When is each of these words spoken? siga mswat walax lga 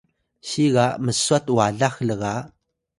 siga 0.47 0.85
mswat 1.05 1.45
walax 1.55 1.95
lga 2.09 2.33